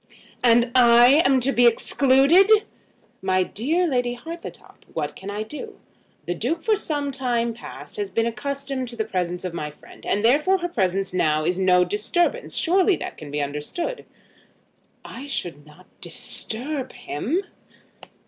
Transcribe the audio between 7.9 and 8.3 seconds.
has been